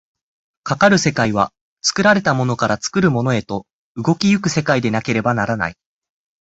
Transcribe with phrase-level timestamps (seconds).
[0.63, 1.53] かかる世界は
[1.83, 5.75] 作られたものから作るものへと動き行く世界でなければならない。